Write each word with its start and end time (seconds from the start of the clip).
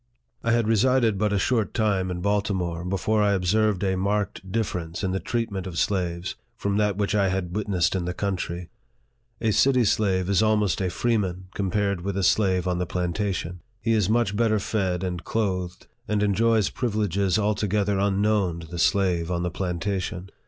I 0.43 0.51
had 0.51 0.67
resided 0.67 1.19
but 1.19 1.31
a 1.31 1.37
short 1.37 1.75
time 1.75 2.09
in 2.09 2.21
Baltimore 2.21 2.83
before 2.83 3.21
I 3.21 3.33
observed 3.33 3.83
a 3.83 3.95
marked 3.95 4.51
difference, 4.51 5.03
in 5.03 5.11
the 5.11 5.19
treatment 5.19 5.67
of 5.67 5.77
slaves, 5.77 6.35
from 6.55 6.77
that 6.77 6.97
which 6.97 7.13
I 7.13 7.27
had 7.29 7.55
witnessed 7.55 7.93
in 7.93 8.05
the 8.05 8.13
country. 8.15 8.69
A 9.41 9.51
city 9.51 9.83
slave 9.83 10.27
is 10.27 10.41
almost 10.41 10.81
a 10.81 10.89
freeman, 10.89 11.49
compared 11.53 12.01
with 12.01 12.17
a 12.17 12.23
slave 12.23 12.67
on 12.67 12.79
the 12.79 12.87
plantation. 12.87 13.59
He 13.79 13.91
is 13.93 14.09
much 14.09 14.35
better 14.35 14.57
fed 14.57 15.03
and 15.03 15.23
clothed, 15.23 15.85
and 16.07 16.23
enjoys 16.23 16.71
privileges 16.71 17.37
altogether 17.37 17.99
unknown 17.99 18.61
to 18.61 18.67
the 18.67 18.79
slave 18.79 19.29
on 19.29 19.43
the 19.43 19.51
plantation. 19.51 20.31